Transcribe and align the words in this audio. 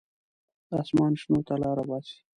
د 0.69 0.71
اسمان 0.83 1.13
شنو 1.21 1.39
ته 1.47 1.53
لاره 1.63 1.83
باسي. 1.89 2.17